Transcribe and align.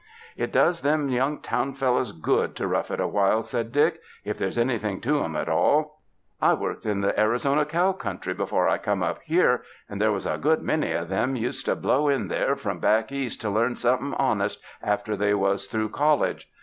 *'It 0.35 0.51
does 0.51 0.81
them 0.81 1.09
young 1.09 1.39
town 1.39 1.75
fellows 1.75 2.11
good 2.11 2.55
to 2.55 2.65
rough 2.67 2.89
it 2.89 2.99
awhile," 2.99 3.43
said 3.43 3.71
Dick, 3.71 3.99
''if 4.25 4.35
there's 4.35 4.57
anything 4.57 4.99
to 4.99 5.23
'em 5.23 5.35
at 5.35 5.47
all. 5.47 6.01
I 6.41 6.55
worked 6.55 6.87
in 6.87 7.01
the 7.01 7.19
Arizona 7.19 7.65
cow 7.65 7.91
country 7.91 8.33
before 8.33 8.67
80 8.67 8.67
c3 8.67 8.67
THE 8.67 8.71
MOUNTAINS 8.71 8.81
I 8.89 8.91
come 8.91 9.03
up 9.03 9.21
here, 9.21 9.63
and 9.87 10.01
there 10.01 10.11
was 10.11 10.25
a 10.25 10.39
good 10.39 10.63
many 10.63 10.91
of 10.93 11.09
them 11.09 11.35
used 11.35 11.67
to 11.67 11.75
blow 11.75 12.07
in 12.09 12.29
there 12.29 12.55
from 12.55 12.79
back 12.79 13.11
East 13.11 13.41
to 13.41 13.51
learn 13.51 13.75
somethin' 13.75 14.15
honest 14.15 14.59
after 14.81 15.15
they 15.15 15.35
was 15.35 15.67
through 15.67 15.89
college. 15.89 16.49